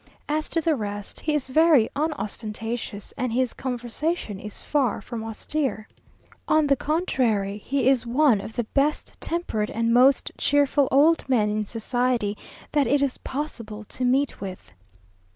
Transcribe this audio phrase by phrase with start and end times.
[0.27, 5.87] As to the rest, he is very unostentatious, and his conversation is far from austere.
[6.47, 11.51] On the contrary, he is one of the best tempered and most cheerful old men
[11.51, 12.35] in society
[12.71, 14.71] that it is possible to meet with....